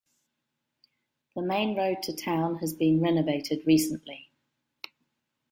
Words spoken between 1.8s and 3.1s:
to town has been